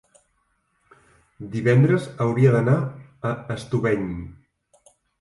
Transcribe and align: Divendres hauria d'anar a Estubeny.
Divendres 1.57 2.09
hauria 2.27 2.57
d'anar 2.57 2.77
a 3.33 3.37
Estubeny. 3.61 4.13